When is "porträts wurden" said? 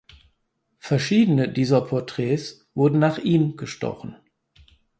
1.81-2.97